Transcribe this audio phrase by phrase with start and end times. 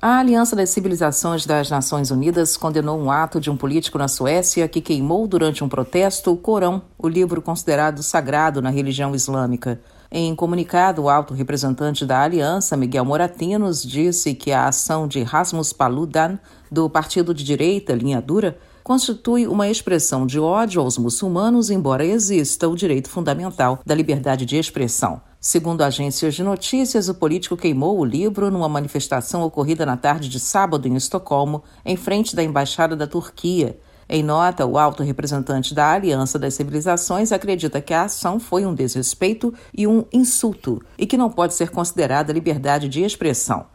[0.00, 4.68] A Aliança das Civilizações das Nações Unidas condenou um ato de um político na Suécia
[4.68, 9.80] que queimou durante um protesto o Corão, o livro considerado sagrado na religião islâmica.
[10.08, 15.72] Em comunicado, o alto representante da aliança, Miguel Moratinos, disse que a ação de Rasmus
[15.72, 16.38] Paludan,
[16.70, 22.68] do partido de direita Linha Dura, constitui uma expressão de ódio aos muçulmanos, embora exista
[22.68, 25.20] o direito fundamental da liberdade de expressão.
[25.40, 30.40] Segundo agências de notícias, o político queimou o livro numa manifestação ocorrida na tarde de
[30.40, 33.78] sábado em Estocolmo, em frente da Embaixada da Turquia.
[34.08, 38.74] Em nota, o alto representante da Aliança das Civilizações acredita que a ação foi um
[38.74, 43.66] desrespeito e um insulto e que não pode ser considerada liberdade de expressão.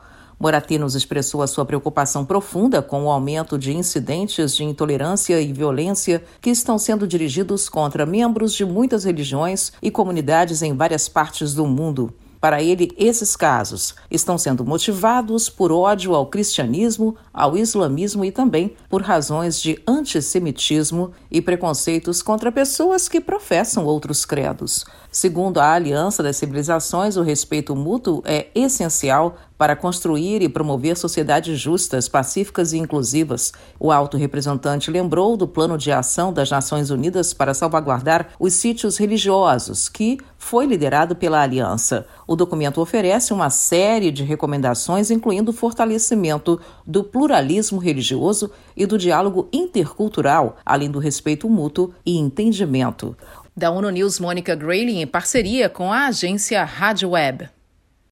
[0.43, 6.21] Moratinos expressou a sua preocupação profunda com o aumento de incidentes de intolerância e violência
[6.41, 11.65] que estão sendo dirigidos contra membros de muitas religiões e comunidades em várias partes do
[11.65, 12.13] mundo.
[12.43, 18.75] Para ele, esses casos estão sendo motivados por ódio ao cristianismo, ao islamismo e também
[18.89, 24.83] por razões de antissemitismo e preconceitos contra pessoas que professam outros credos.
[25.09, 31.59] Segundo a Aliança das Civilizações, o respeito mútuo é essencial para construir e promover sociedades
[31.59, 33.53] justas, pacíficas e inclusivas.
[33.79, 38.97] O alto representante lembrou do plano de ação das Nações Unidas para salvaguardar os sítios
[38.97, 42.05] religiosos, que foi liderado pela Aliança.
[42.27, 48.97] O documento oferece uma série de recomendações, incluindo o fortalecimento do pluralismo religioso e do
[48.97, 53.15] diálogo intercultural, além do respeito mútuo e entendimento.
[53.55, 57.49] Da ONU News, Mônica Grayling, em parceria com a agência Rádio Web.